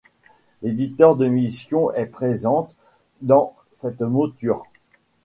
L'éditeur 0.63 1.15
de 1.15 1.27
missions 1.27 1.91
est 1.91 2.07
présent 2.07 2.71
dans 3.21 3.53
cette 3.71 4.01
mouture. 4.01 4.63